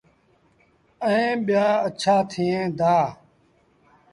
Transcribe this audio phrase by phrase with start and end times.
[1.07, 2.95] ائيٚݩ ٻيٚآ اَڇآ ٿئيٚݩ دآ۔